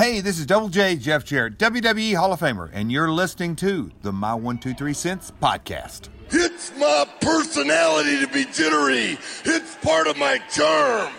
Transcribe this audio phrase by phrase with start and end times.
[0.00, 3.90] Hey, this is Double J Jeff Jarrett, WWE Hall of Famer, and you're listening to
[4.00, 6.08] the My One Two Three Cents podcast.
[6.30, 9.18] It's my personality to be jittery.
[9.44, 11.12] It's part of my charm.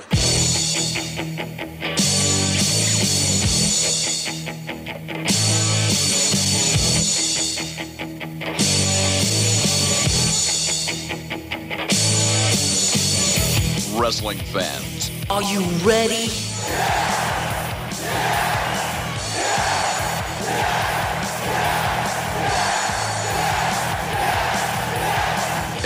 [14.01, 16.31] Wrestling fans, Are you ready?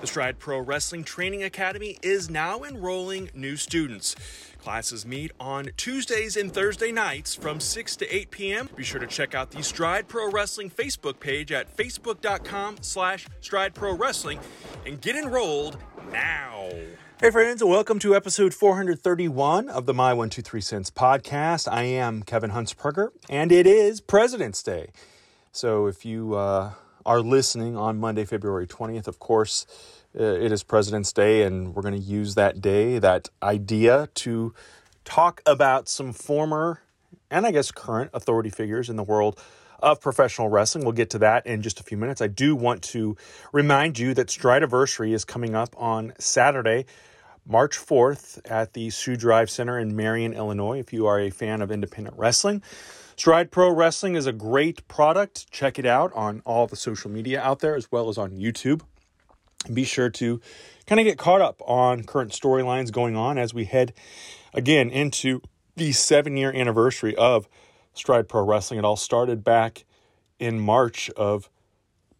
[0.00, 4.14] The Stride Pro Wrestling Training Academy is now enrolling new students.
[4.62, 8.68] Classes meet on Tuesdays and Thursday nights from 6 to 8 p.m.
[8.76, 13.74] Be sure to check out the Stride Pro Wrestling Facebook page at facebook.com slash Stride
[13.74, 14.38] Pro Wrestling
[14.86, 15.78] and get enrolled
[16.12, 16.68] now.
[17.20, 21.66] Hey friends, welcome to episode 431 of the My 123 Cents podcast.
[21.68, 24.92] I am Kevin Huntsberger, and it is President's Day.
[25.50, 26.74] So if you uh,
[27.08, 29.64] are listening on Monday, February 20th, of course,
[30.14, 34.54] uh, it is President's Day, and we're going to use that day, that idea, to
[35.06, 36.82] talk about some former
[37.30, 39.42] and I guess current authority figures in the world
[39.80, 40.84] of professional wrestling.
[40.84, 42.20] We'll get to that in just a few minutes.
[42.20, 43.16] I do want to
[43.54, 46.84] remind you that Stridiversary is coming up on Saturday,
[47.46, 50.78] March 4th at the Sioux Drive Center in Marion, Illinois.
[50.78, 52.62] If you are a fan of independent wrestling,
[53.18, 55.50] Stride Pro Wrestling is a great product.
[55.50, 58.82] Check it out on all the social media out there as well as on YouTube.
[59.74, 60.40] Be sure to
[60.86, 63.92] kind of get caught up on current storylines going on as we head
[64.54, 65.42] again into
[65.74, 67.48] the seven year anniversary of
[67.92, 68.78] Stride Pro Wrestling.
[68.78, 69.84] It all started back
[70.38, 71.50] in March of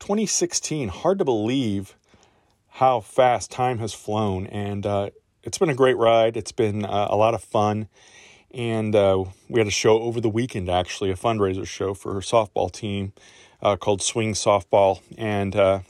[0.01, 0.89] 2016.
[0.89, 1.97] Hard to believe
[2.67, 5.11] how fast time has flown, and uh,
[5.45, 6.37] it's been a great ride.
[6.37, 7.87] It's been uh, a lot of fun,
[8.53, 12.20] and uh, we had a show over the weekend, actually, a fundraiser show for her
[12.20, 13.12] softball team
[13.62, 15.81] uh, called Swing Softball, and uh,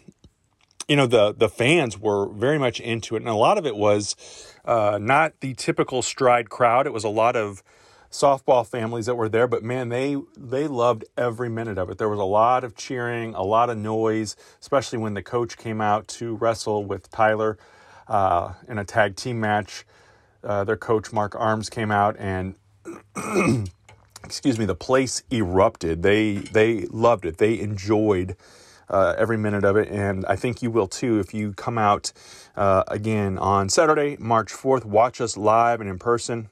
[0.89, 3.77] you know the the fans were very much into it, and a lot of it
[3.77, 6.87] was uh, not the typical stride crowd.
[6.87, 7.63] It was a lot of
[8.11, 11.99] softball families that were there, but man, they they loved every minute of it.
[11.99, 15.81] There was a lot of cheering, a lot of noise, especially when the coach came
[15.81, 17.59] out to wrestle with Tyler
[18.09, 19.85] uh, in a tag team match.
[20.43, 22.55] Uh, their coach Mark Arms came out and.
[24.25, 28.37] excuse me the place erupted they they loved it they enjoyed
[28.91, 29.89] uh, every minute of it.
[29.89, 32.13] And I think you will too if you come out
[32.57, 34.85] uh, again on Saturday, March 4th.
[34.85, 36.49] Watch us live and in person.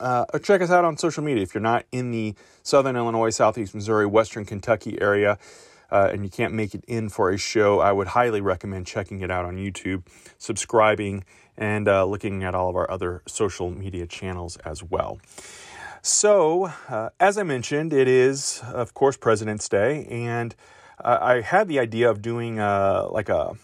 [0.00, 3.30] Uh, or check us out on social media if you're not in the Southern Illinois,
[3.30, 5.38] Southeast Missouri, Western Kentucky area.
[5.90, 9.20] Uh, and you can't make it in for a show, I would highly recommend checking
[9.20, 10.02] it out on YouTube,
[10.38, 11.24] subscribing,
[11.56, 15.20] and uh, looking at all of our other social media channels as well.
[16.02, 20.54] So, uh, as I mentioned, it is, of course, President's Day, and
[21.02, 23.56] uh, I had the idea of doing uh, like a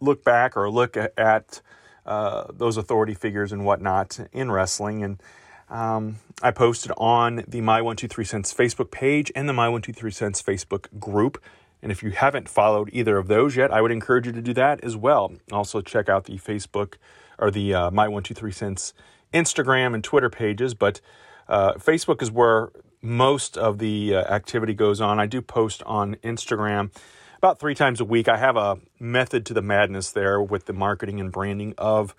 [0.00, 1.60] look back or a look at
[2.06, 5.02] uh, those authority figures and whatnot in wrestling.
[5.02, 5.22] And
[5.70, 9.68] um, I posted on the My One Two Three Cents Facebook page and the My
[9.68, 11.42] One Two Three Cents Facebook group.
[11.82, 14.52] And if you haven't followed either of those yet, I would encourage you to do
[14.54, 15.32] that as well.
[15.50, 16.96] Also, check out the Facebook
[17.38, 18.92] or the uh, My One Two Three Cents
[19.32, 20.74] Instagram and Twitter pages.
[20.74, 21.00] But
[21.48, 22.70] uh, Facebook is where
[23.00, 25.18] most of the uh, activity goes on.
[25.18, 26.90] I do post on Instagram
[27.38, 28.28] about three times a week.
[28.28, 32.14] I have a method to the madness there with the marketing and branding of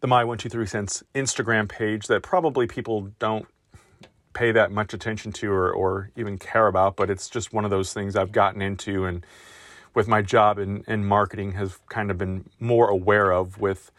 [0.00, 3.46] the My One Two Three Cents Instagram page that probably people don't
[4.34, 7.70] pay that much attention to or, or even care about, but it's just one of
[7.70, 9.24] those things I've gotten into and
[9.94, 13.90] with my job in, in marketing has kind of been more aware of with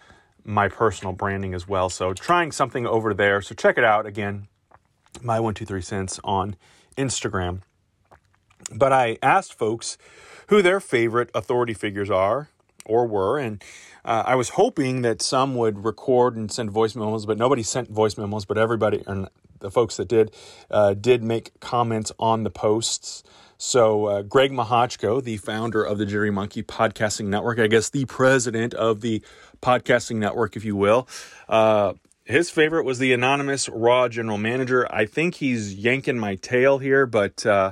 [0.45, 1.89] my personal branding as well.
[1.89, 3.41] So trying something over there.
[3.41, 4.47] So check it out again
[5.21, 6.55] my one two three cents on
[6.97, 7.61] Instagram.
[8.73, 9.97] But I asked folks
[10.47, 12.49] who their favorite authority figures are
[12.87, 13.63] or were, and
[14.03, 17.89] uh, I was hoping that some would record and send voice memos, but nobody sent
[17.89, 18.45] voice memos.
[18.45, 19.27] But everybody and
[19.59, 20.31] the folks that did
[20.71, 23.23] uh, did make comments on the posts.
[23.57, 28.05] So uh, Greg Mahochko, the founder of the Jittery Monkey Podcasting Network, I guess the
[28.05, 29.23] president of the
[29.61, 31.07] podcasting network, if you will,
[31.49, 31.93] uh,
[32.23, 34.87] his favorite was the anonymous Raw general manager.
[34.93, 37.71] I think he's yanking my tail here, but uh,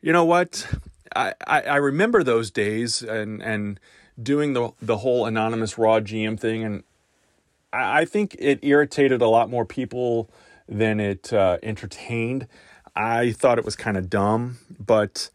[0.00, 0.66] you know what?
[1.14, 3.78] I, I, I remember those days and, and
[4.20, 6.64] doing the, the whole anonymous raw GM thing.
[6.64, 6.82] And
[7.72, 10.30] I, I think it irritated a lot more people
[10.68, 12.46] than it uh, entertained.
[12.94, 15.30] I thought it was kind of dumb, but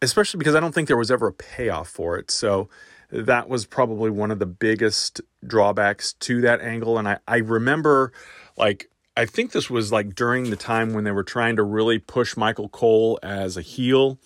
[0.00, 2.30] especially because I don't think there was ever a payoff for it.
[2.30, 2.68] So
[3.10, 6.98] that was probably one of the biggest drawbacks to that angle.
[6.98, 8.12] And I, I remember
[8.56, 11.98] like I think this was like during the time when they were trying to really
[11.98, 14.18] push Michael Cole as a heel.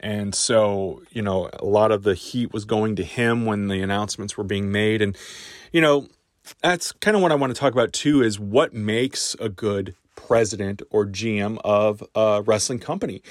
[0.00, 3.82] And so, you know, a lot of the heat was going to him when the
[3.82, 5.02] announcements were being made.
[5.02, 5.16] And,
[5.72, 6.08] you know,
[6.62, 9.94] that's kind of what I want to talk about too is what makes a good
[10.16, 13.22] president or GM of a wrestling company.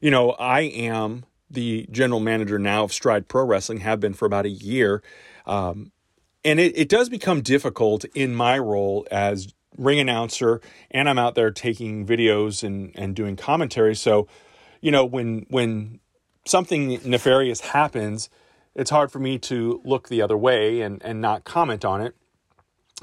[0.00, 4.26] You know, I am the general manager now of Stride Pro Wrestling, have been for
[4.26, 5.02] about a year.
[5.46, 5.92] Um,
[6.44, 10.60] and it, it does become difficult in my role as ring announcer
[10.90, 13.94] and I'm out there taking videos and, and doing commentary.
[13.94, 14.26] So,
[14.80, 16.00] you know, when when
[16.48, 18.30] something nefarious happens,
[18.74, 22.14] it's hard for me to look the other way and, and not comment on it.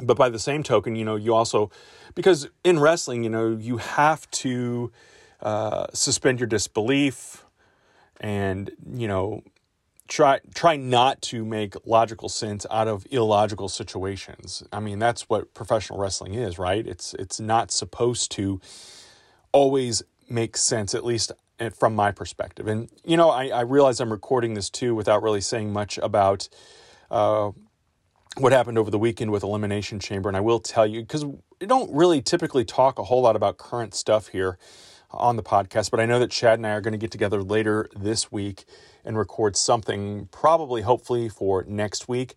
[0.02, 1.72] But by the same token, you know, you also
[2.16, 4.92] because in wrestling, you know, you have to
[5.42, 7.46] uh, suspend your disbelief
[8.20, 9.44] and, you know,
[10.08, 14.64] try try not to make logical sense out of illogical situations.
[14.72, 16.86] I mean, that's what professional wrestling is, right?
[16.86, 18.62] It's it's not supposed to
[19.52, 21.32] always make sense, at least
[21.76, 22.68] from my perspective.
[22.68, 26.50] And you know, I, I realize I'm recording this too without really saying much about
[27.10, 27.52] uh,
[28.38, 30.30] what happened over the weekend with Elimination Chamber.
[30.30, 33.58] And I will tell you because we don't really typically talk a whole lot about
[33.58, 34.58] current stuff here
[35.12, 37.42] on the podcast, but I know that Chad and I are going to get together
[37.42, 38.66] later this week
[39.06, 42.36] and record something, probably, hopefully, for next week.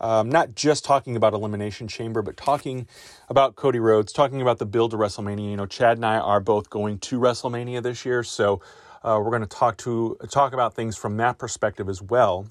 [0.00, 2.86] Um, not just talking about Elimination Chamber, but talking
[3.28, 5.50] about Cody Rhodes, talking about the build to WrestleMania.
[5.50, 8.60] You know, Chad and I are both going to WrestleMania this year, so
[9.02, 12.46] uh, we're going to talk to talk about things from that perspective as well,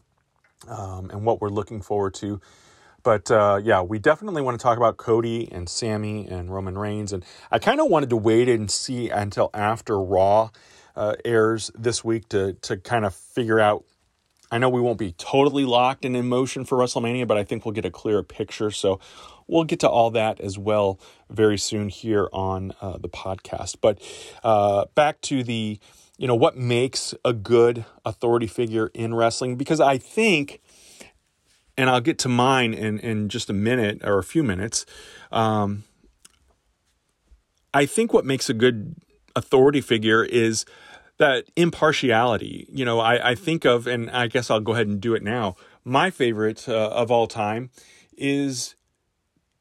[0.68, 2.42] um, and what we're looking forward to.
[3.04, 7.14] But uh, yeah, we definitely want to talk about Cody and Sammy and Roman Reigns.
[7.14, 10.50] And I kind of wanted to wait and see until after Raw
[10.96, 13.86] uh, airs this week to to kind of figure out.
[14.52, 17.66] I know we won't be totally locked and in motion for WrestleMania, but I think
[17.66, 18.72] we'll get a clearer picture.
[18.72, 19.00] So
[19.48, 21.00] we'll get to all that as well
[21.30, 23.78] very soon here on uh, the podcast.
[23.82, 24.00] But
[24.44, 25.80] uh, back to the,
[26.18, 29.58] you know, what makes a good authority figure in wrestling?
[29.58, 30.62] Because I think
[31.78, 34.86] and I'll get to mine in, in just a minute or a few minutes.
[35.32, 35.84] Um,
[37.74, 38.96] I think what makes a good
[39.36, 40.66] authority figure is
[41.18, 42.68] that impartiality.
[42.72, 45.24] You know, I, I think of, and I guess I'll go ahead and do it
[45.24, 45.56] now.
[45.84, 47.70] My favorite uh, of all time
[48.18, 48.76] is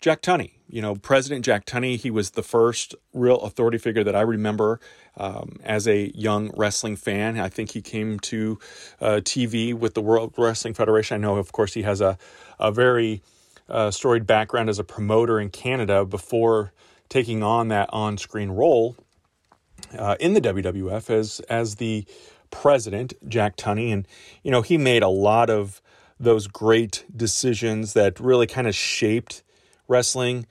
[0.00, 0.52] Jack Tunney.
[0.68, 4.80] You know, President Jack Tunney, he was the first real authority figure that I remember
[5.16, 7.38] um, as a young wrestling fan.
[7.38, 8.58] I think he came to
[9.00, 11.14] uh, TV with the World Wrestling Federation.
[11.14, 12.18] I know, of course, he has a,
[12.58, 13.22] a very
[13.68, 16.72] uh, storied background as a promoter in Canada before
[17.08, 18.96] taking on that on screen role
[19.98, 22.04] uh, in the WWF as, as the
[22.50, 23.92] president, Jack Tunney.
[23.92, 24.06] And,
[24.42, 25.80] you know, he made a lot of
[26.18, 29.42] those great decisions that really kind of shaped
[29.88, 30.46] wrestling.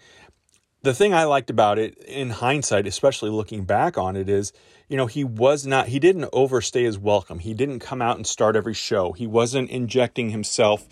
[0.83, 4.53] The thing I liked about it in hindsight, especially looking back on it, is
[4.87, 7.39] you know, he was not, he didn't overstay his welcome.
[7.39, 9.13] He didn't come out and start every show.
[9.13, 10.87] He wasn't injecting himself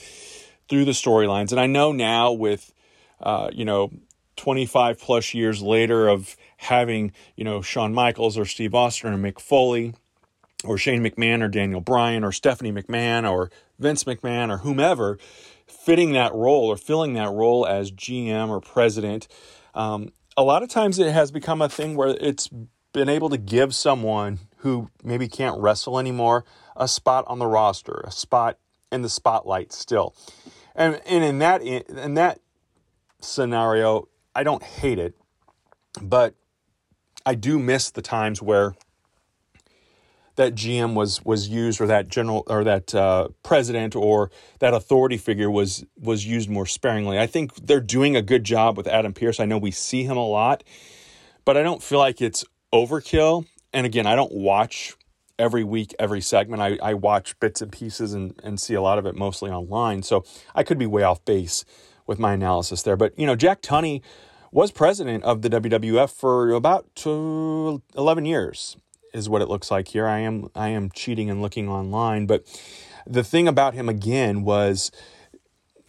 [0.68, 1.52] through the storylines.
[1.52, 2.74] And I know now with,
[3.22, 3.92] uh, you know,
[4.38, 9.40] 25 plus years later of having, you know, Shawn Michaels or Steve Austin or Mick
[9.40, 9.94] Foley
[10.64, 15.18] or Shane McMahon or Daniel Bryan or Stephanie McMahon or Vince McMahon or whomever,
[15.68, 19.28] fitting that role or filling that role as GM or president,
[19.74, 22.50] um, a lot of times it has become a thing where it's
[22.94, 28.04] been able to give someone who maybe can't wrestle anymore a spot on the roster,
[28.06, 28.58] a spot
[28.92, 30.16] in the spotlight still.
[30.76, 32.40] And, and in that in that
[33.22, 35.16] scenario, I don't hate it,
[36.02, 36.36] but
[37.26, 38.76] I do miss the times where
[40.36, 45.18] that GM was was used or that general or that uh, president or that authority
[45.18, 47.20] figure was was used more sparingly.
[47.20, 49.40] I think they're doing a good job with Adam Pearce.
[49.40, 50.64] I know we see him a lot,
[51.46, 53.46] but I don't feel like it's overkill.
[53.72, 54.96] And again, I don't watch
[55.40, 56.62] every week, every segment.
[56.62, 60.04] I, I watch bits and pieces and, and see a lot of it mostly online.
[60.04, 61.66] So I could be way off base
[62.06, 62.96] with my analysis there.
[62.96, 64.02] But, you know, Jack Tunney
[64.54, 68.78] was president of the WWF for about 11 years
[69.12, 70.08] is what it looks like here.
[70.08, 72.46] I am I am cheating and looking online, but
[73.06, 74.92] the thing about him again was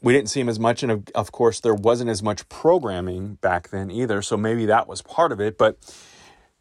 [0.00, 3.34] we didn't see him as much, and of, of course there wasn't as much programming
[3.34, 4.22] back then either.
[4.22, 5.78] So maybe that was part of it, but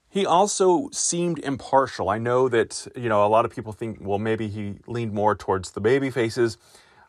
[0.09, 2.09] he also seemed impartial.
[2.09, 5.35] I know that, you know, a lot of people think, well, maybe he leaned more
[5.35, 6.57] towards the baby faces,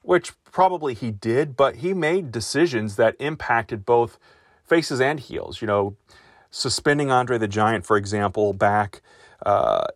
[0.03, 4.19] which probably he did, but he made decisions that impacted both
[4.65, 5.61] faces and heels.
[5.61, 5.97] You know,
[6.51, 9.03] suspending Andre the Giant, for example, back
[9.45, 9.87] uh,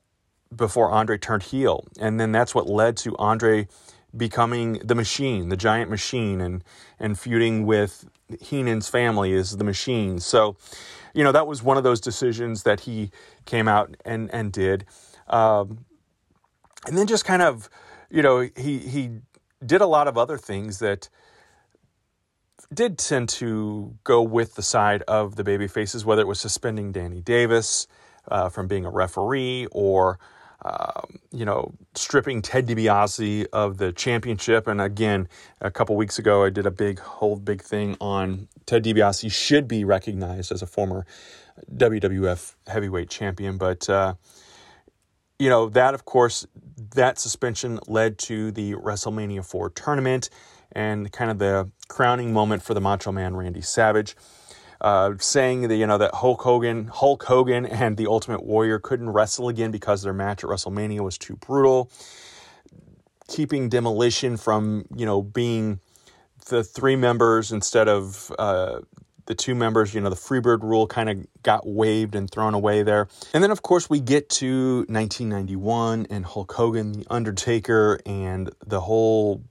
[0.55, 1.87] before Andre turned heel.
[2.01, 3.69] And then that's what led to Andre
[4.17, 6.65] becoming the machine, the giant machine, and,
[6.99, 8.09] and feuding with
[8.41, 10.19] Heenan's family as the machine.
[10.19, 10.57] So,
[11.15, 13.11] you know, that was one of those decisions that he
[13.45, 14.87] came out and, and did.
[15.29, 15.85] Um,
[16.87, 17.69] and then just kind of,
[18.11, 19.11] you know, he, he
[19.65, 21.09] did a lot of other things that
[22.73, 26.93] did tend to go with the side of the baby faces, whether it was suspending
[26.93, 27.87] Danny Davis
[28.29, 30.19] uh, from being a referee or,
[30.65, 34.67] um, you know, stripping Ted DiBiase of the championship.
[34.67, 35.29] And again,
[35.61, 39.67] a couple weeks ago, I did a big whole big thing on Ted DiBiase should
[39.67, 41.07] be recognized as a former
[41.75, 44.15] WWF heavyweight champion, but uh,
[45.39, 46.47] you know that of course
[46.95, 50.31] that suspension led to the WrestleMania 4 tournament
[50.73, 54.17] and kind of the crowning moment for the Macho Man Randy Savage.
[54.81, 59.11] Uh, saying that you know that Hulk Hogan, Hulk Hogan, and the Ultimate Warrior couldn't
[59.11, 61.91] wrestle again because their match at WrestleMania was too brutal.
[63.27, 65.81] Keeping Demolition from you know being
[66.49, 68.81] the three members instead of uh,
[69.29, 72.83] the two members, you know, the Freebird rule kind of got waived and thrown away
[72.83, 73.09] there.
[73.35, 78.81] And then, of course, we get to 1991 and Hulk Hogan, The Undertaker, and the
[78.81, 79.45] whole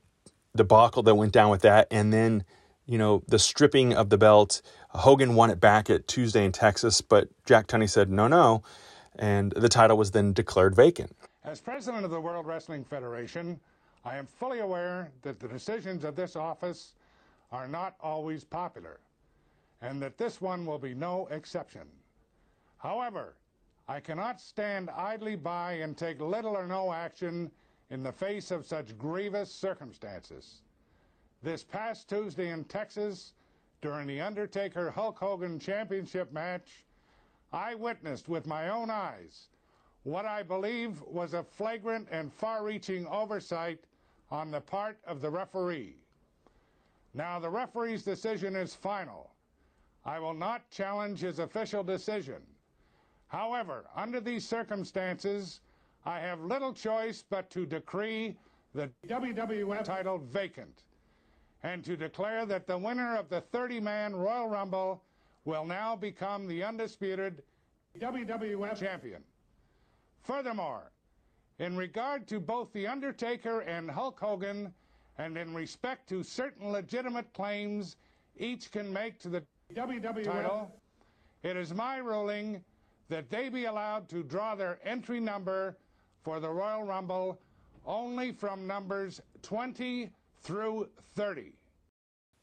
[0.58, 1.88] debacle that went down with that.
[1.90, 2.44] And then,
[2.86, 4.60] you know, the stripping of the belt.
[4.90, 8.62] Hogan won it back at Tuesday in Texas, but Jack Tunney said, no, no.
[9.18, 11.16] And the title was then declared vacant.
[11.44, 13.58] As president of the World Wrestling Federation,
[14.04, 16.94] I am fully aware that the decisions of this office
[17.50, 19.00] are not always popular,
[19.80, 21.82] and that this one will be no exception.
[22.76, 23.34] However,
[23.88, 27.50] I cannot stand idly by and take little or no action
[27.90, 30.62] in the face of such grievous circumstances.
[31.42, 33.32] This past Tuesday in Texas,
[33.80, 36.84] during the Undertaker Hulk Hogan Championship match,
[37.52, 39.48] I witnessed with my own eyes
[40.02, 43.78] what I believe was a flagrant and far reaching oversight
[44.30, 45.96] on the part of the referee.
[47.14, 49.30] Now, the referee's decision is final.
[50.04, 52.42] I will not challenge his official decision.
[53.28, 55.60] However, under these circumstances,
[56.06, 58.36] I have little choice but to decree
[58.74, 60.84] the WWF title vacant
[61.62, 65.02] and to declare that the winner of the 30 man Royal Rumble
[65.44, 67.42] will now become the undisputed
[67.98, 69.22] WWF champion.
[70.22, 70.92] Furthermore,
[71.58, 74.72] in regard to both The Undertaker and Hulk Hogan,
[75.18, 77.96] and in respect to certain legitimate claims
[78.36, 79.42] each can make to the
[79.74, 80.70] WWE title,
[81.42, 82.62] it is my ruling
[83.08, 85.76] that they be allowed to draw their entry number
[86.28, 87.40] for the Royal Rumble
[87.86, 90.10] only from numbers 20
[90.42, 91.54] through 30.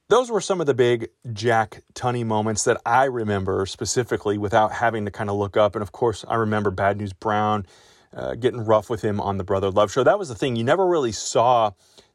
[0.09, 5.05] Those were some of the big Jack Tunney moments that I remember specifically without having
[5.05, 5.75] to kind of look up.
[5.75, 7.67] And of course, I remember Bad News Brown
[8.11, 10.03] uh, getting rough with him on the Brother Love show.
[10.03, 10.55] That was the thing.
[10.55, 11.69] You never really saw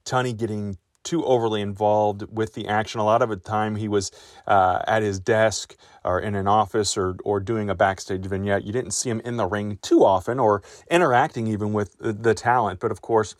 [0.05, 3.01] Tunney getting too overly involved with the action.
[3.01, 4.11] A lot of the time he was
[4.47, 8.65] uh, at his desk or in an office or, or doing a backstage vignette.
[8.65, 12.81] You didn't see him in the ring too often or interacting even with the, talent.
[12.81, 13.35] But of course,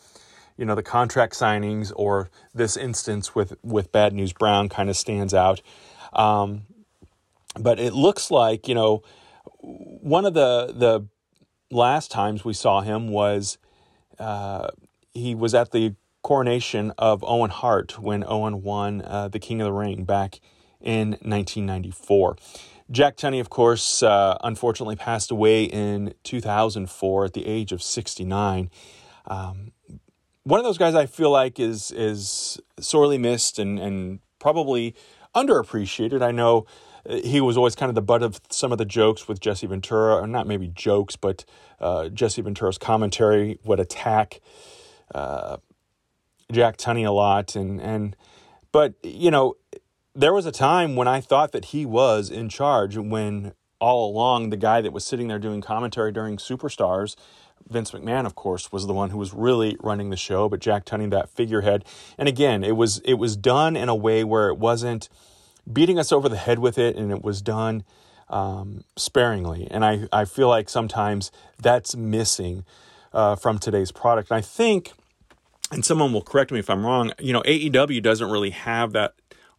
[0.57, 4.97] you know, the contract signings or this instance with, with Bad News Brown kind of
[4.97, 5.63] stands out.
[6.13, 6.63] Um,
[7.59, 9.03] but it looks like, you know,
[9.61, 11.07] one of the, the
[11.71, 13.59] last times we saw him was
[14.19, 14.69] uh,
[15.13, 19.67] he was at the coronation of Owen Hart when Owen won uh, the King of
[19.67, 20.41] the Ring back
[20.81, 22.37] in 1994.
[22.91, 28.71] Jack Tunney, of course, uh, unfortunately passed away in 2004 at the age of 69.
[29.27, 29.73] Um,
[30.43, 34.97] one of those guys I feel like is is sorely missed and and probably
[35.35, 36.23] underappreciated.
[36.23, 36.67] I know
[37.09, 40.17] he was always kind of the butt of some of the jokes with Jesse Ventura,
[40.17, 41.45] or not maybe jokes, but
[41.81, 44.41] uh, Jesse Ventura's commentary would attack
[45.15, 45.59] uh,
[46.51, 48.17] Jack Tunney a lot, and and
[48.73, 49.57] but you know
[50.15, 54.51] there was a time when I thought that he was in charge when all along
[54.51, 57.17] the guy that was sitting there doing commentary during Superstars.
[57.69, 60.85] Vince McMahon, of course, was the one who was really running the show, but Jack
[60.85, 61.85] Tunney, that figurehead.
[62.19, 65.09] And again, it was it was done in a way where it wasn't
[65.71, 67.85] beating us over the head with it, and it was done
[68.29, 69.69] um, sparingly.
[69.71, 71.31] And I, I feel like sometimes
[71.61, 72.65] that's missing
[73.13, 74.31] uh, from today's product.
[74.31, 74.93] And I think,
[75.71, 79.15] and someone will correct me if I'm wrong, you know, AEW doesn't really have that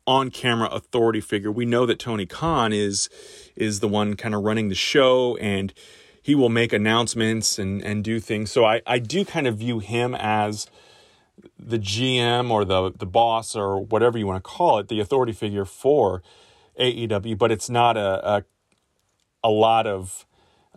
[0.07, 1.51] on-camera authority figure.
[1.51, 3.09] We know that Tony Khan is
[3.55, 5.73] is the one kind of running the show and
[6.21, 8.51] he will make announcements and and do things.
[8.51, 10.67] So I I do kind of view him as
[11.57, 15.33] the GM or the the boss or whatever you want to call it, the authority
[15.33, 16.21] figure for
[16.79, 18.43] AEW, but it's not a a,
[19.43, 20.25] a lot of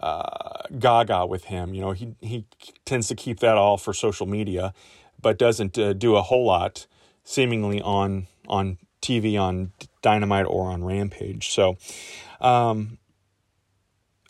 [0.00, 1.74] uh, gaga with him.
[1.74, 2.46] You know, he he
[2.84, 4.74] tends to keep that all for social media,
[5.24, 6.86] but doesn't uh, do a whole lot,
[7.24, 11.50] seemingly on on TV on Dynamite or on Rampage.
[11.50, 11.76] So,
[12.40, 12.98] um,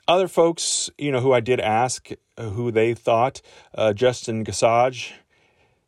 [0.09, 2.09] other folks, you know, who I did ask
[2.39, 3.43] who they thought,
[3.75, 5.13] uh, Justin Gasage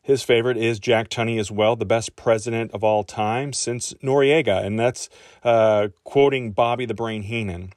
[0.06, 4.64] his favorite is Jack Tunney as well, the best president of all time since Noriega,
[4.64, 5.08] and that's
[5.42, 7.72] uh, quoting Bobby the Brain Heenan.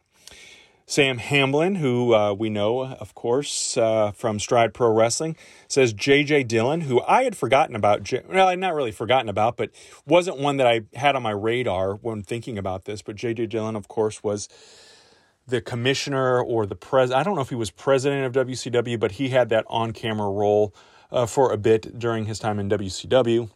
[0.89, 5.35] Sam Hamblin, who uh, we know, of course, uh, from Stride Pro Wrestling,
[5.67, 6.45] says J.J.
[6.45, 8.11] Dillon, who I had forgotten about.
[8.27, 9.69] Well, not really forgotten about, but
[10.07, 13.03] wasn't one that I had on my radar when thinking about this.
[13.03, 13.45] But J.J.
[13.45, 14.49] Dillon, of course, was
[15.45, 17.19] the commissioner or the president.
[17.19, 20.31] I don't know if he was president of WCW, but he had that on camera
[20.31, 20.73] role
[21.11, 23.51] uh, for a bit during his time in WCW.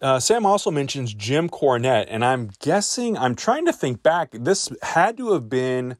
[0.00, 4.72] Uh, Sam also mentions Jim Cornette, and I'm guessing, I'm trying to think back, this
[4.82, 5.96] had to have been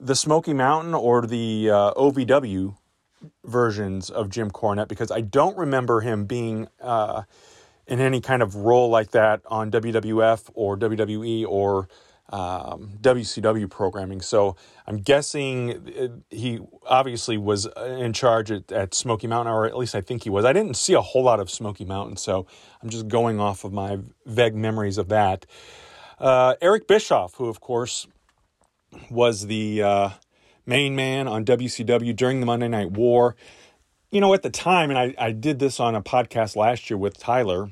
[0.00, 2.76] the Smoky Mountain or the uh, OVW
[3.44, 7.22] versions of Jim Cornette because I don't remember him being uh,
[7.86, 11.88] in any kind of role like that on WWF or WWE or
[12.30, 14.20] um, WCW programming.
[14.20, 19.76] So I'm guessing uh, he obviously was in charge at, at, Smoky Mountain, or at
[19.76, 20.44] least I think he was.
[20.44, 22.46] I didn't see a whole lot of Smoky Mountain, so
[22.82, 25.46] I'm just going off of my vague memories of that.
[26.18, 28.06] Uh, Eric Bischoff, who of course
[29.10, 30.10] was the uh,
[30.66, 33.36] main man on WCW during the Monday Night War.
[34.10, 36.98] You know, at the time, and I, I did this on a podcast last year
[36.98, 37.70] with Tyler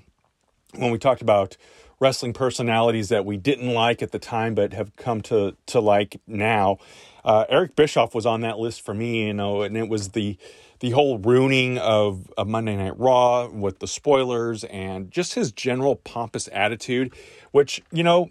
[0.74, 1.56] when we talked about
[2.00, 6.20] wrestling personalities that we didn't like at the time but have come to to like
[6.26, 6.78] now.
[7.24, 10.38] Uh, Eric Bischoff was on that list for me, you know, and it was the
[10.80, 15.94] the whole ruining of, of Monday Night Raw with the spoilers and just his general
[15.94, 17.14] pompous attitude,
[17.52, 18.30] which you know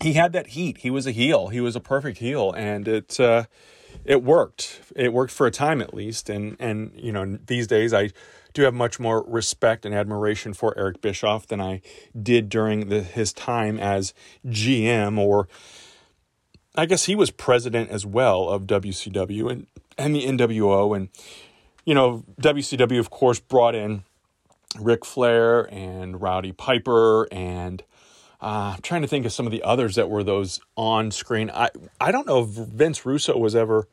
[0.00, 0.78] he had that heat.
[0.78, 1.48] He was a heel.
[1.48, 3.44] He was a perfect heel, and it uh,
[4.04, 4.80] it worked.
[4.94, 6.30] It worked for a time at least.
[6.30, 8.10] And and you know these days I
[8.56, 11.82] do have much more respect and admiration for Eric Bischoff than I
[12.20, 14.14] did during the, his time as
[14.46, 15.46] GM, or
[16.74, 19.66] I guess he was president as well of WCW and,
[19.98, 20.96] and the NWO.
[20.96, 21.10] And,
[21.84, 24.04] you know, WCW, of course, brought in
[24.80, 27.82] Ric Flair and Roddy Piper and
[28.38, 31.50] uh, I'm trying to think of some of the others that were those on screen.
[31.50, 33.88] I, I don't know if Vince Russo was ever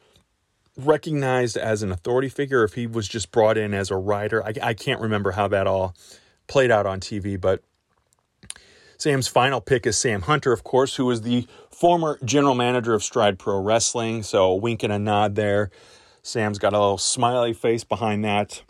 [0.78, 4.44] recognized as an authority figure, if he was just brought in as a writer.
[4.44, 5.96] I, I can't remember how that all
[6.48, 7.62] played out on TV, but
[8.98, 13.04] Sam's final pick is Sam Hunter, of course, who is the former general manager of
[13.04, 14.24] Stride Pro Wrestling.
[14.24, 15.72] So a wink and a nod there.
[16.22, 18.64] Sam's got a little smiley face behind that.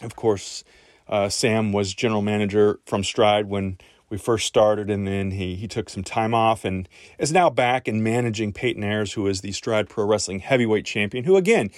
[0.00, 0.62] Of course,
[1.08, 3.78] uh, Sam was general manager from Stride when
[4.10, 7.88] we first started, and then he he took some time off and is now back
[7.88, 11.70] and managing Peyton Ayers, who is the Stride Pro Wrestling Heavyweight Champion, who again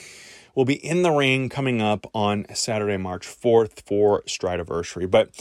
[0.54, 5.10] will be in the ring coming up on Saturday, March 4th for Stridiversary.
[5.10, 5.34] But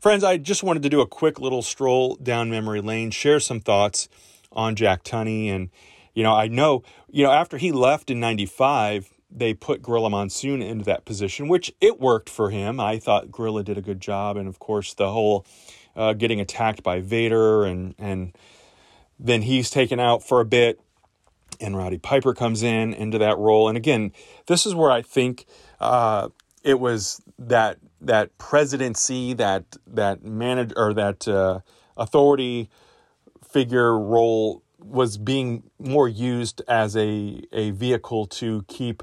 [0.00, 3.60] friends, I just wanted to do a quick little stroll down memory lane, share some
[3.60, 4.08] thoughts
[4.52, 5.48] on Jack Tunney.
[5.48, 5.70] And,
[6.14, 10.62] you know, I know, you know, after he left in 95, they put Gorilla Monsoon
[10.62, 12.80] into that position, which it worked for him.
[12.80, 14.36] I thought Gorilla did a good job.
[14.36, 15.44] And of course, the whole
[15.96, 18.36] uh, getting attacked by Vader, and and
[19.18, 20.80] then he's taken out for a bit,
[21.60, 23.68] and Roddy Piper comes in into that role.
[23.68, 24.12] And again,
[24.46, 25.46] this is where I think
[25.80, 26.28] uh,
[26.62, 31.60] it was that that presidency, that that manager or that uh,
[31.96, 32.68] authority
[33.48, 39.02] figure role was being more used as a a vehicle to keep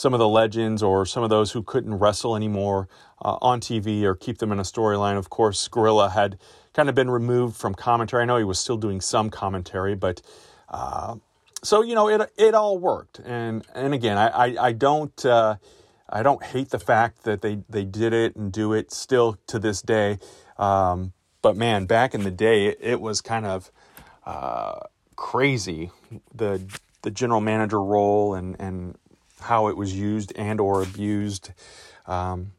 [0.00, 2.88] some of the legends or some of those who couldn't wrestle anymore
[3.22, 5.18] uh, on TV or keep them in a storyline.
[5.18, 6.38] Of course, Gorilla had
[6.72, 8.22] kind of been removed from commentary.
[8.22, 10.22] I know he was still doing some commentary, but
[10.70, 11.16] uh,
[11.62, 13.20] so you know it it all worked.
[13.26, 15.24] And and again, I I, I don't.
[15.24, 15.56] Uh,
[16.12, 19.60] I don't hate the fact that they, they did it and do it still to
[19.60, 20.18] this day.
[20.58, 23.70] Um, but man, back in the day, it, it was kind of
[24.26, 24.80] uh,
[25.14, 25.92] crazy
[26.34, 26.60] the
[27.02, 28.96] the general manager role and and
[29.42, 31.50] how it was used and or abused.
[32.06, 32.52] Um,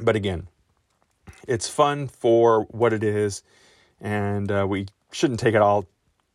[0.00, 0.48] but again,
[1.48, 3.42] it's fun for what it is,
[4.00, 5.86] and uh, we shouldn't take it all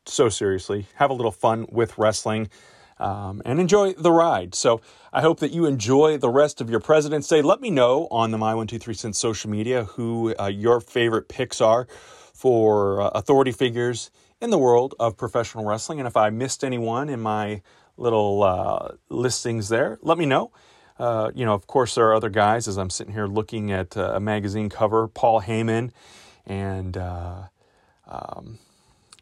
[0.05, 0.87] so seriously.
[0.95, 2.49] Have a little fun with wrestling.
[2.99, 4.53] um, and enjoy the ride.
[4.53, 4.81] So
[5.13, 7.41] I hope that you enjoy the rest of your President's Day.
[7.41, 11.87] Let me know on the My123 Cents social media who uh, your favorite picks are
[12.33, 14.11] for uh, authority figures
[14.41, 15.99] in the world of professional wrestling.
[15.99, 17.61] And if I missed anyone in my
[17.99, 20.51] little uh, listings there, let me know.
[20.97, 23.95] Uh, you know, of course, there are other guys as I'm sitting here looking at
[23.95, 25.91] uh, a magazine cover, Paul Heyman,
[26.45, 27.43] and uh,
[28.07, 28.59] um,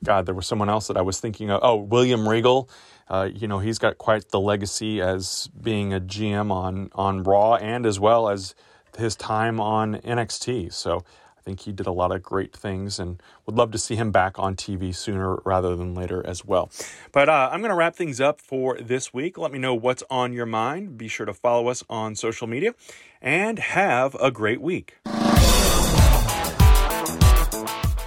[0.04, 1.60] God, there was someone else that I was thinking of.
[1.64, 2.70] Oh, William Regal.
[3.10, 7.56] Uh, you know, he's got quite the legacy as being a GM on on Raw
[7.56, 8.54] and as well as
[8.98, 10.74] his time on NXT.
[10.74, 11.04] So
[11.48, 14.38] think he did a lot of great things and would love to see him back
[14.38, 16.70] on TV sooner rather than later as well.
[17.14, 19.38] But uh, I'm going to wrap things up for this week.
[19.38, 20.98] Let me know what's on your mind.
[20.98, 22.76] Be sure to follow us on social media
[23.22, 24.98] and have a great week.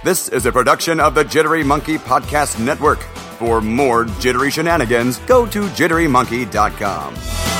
[0.03, 3.01] This is a production of the Jittery Monkey Podcast Network.
[3.39, 7.50] For more jittery shenanigans, go to jitterymonkey.com.